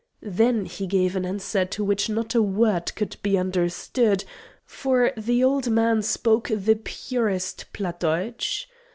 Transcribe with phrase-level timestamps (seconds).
[0.33, 4.23] Then he gave an answer of which not a word could be understood,
[4.65, 8.67] for the old man spoke the purest Platt Deutsch.